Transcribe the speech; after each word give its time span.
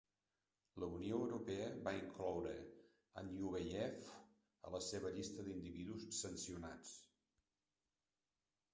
La 0.83 0.87
Unió 0.99 1.19
Europea 1.25 1.67
va 1.87 1.93
incloure 1.97 2.55
Antyufeyev 3.23 4.09
a 4.71 4.75
la 4.79 4.83
seva 4.89 5.15
llista 5.21 5.49
d'individus 5.51 6.11
sancionats. 6.25 6.99